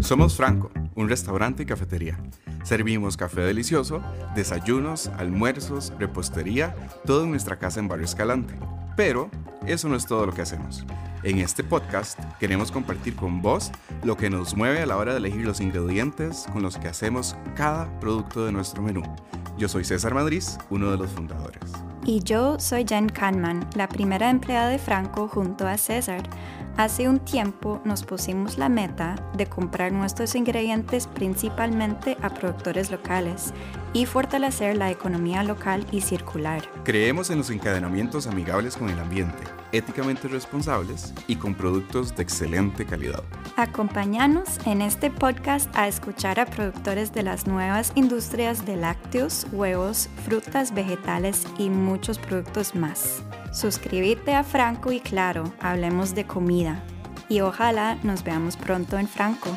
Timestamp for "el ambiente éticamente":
38.88-40.28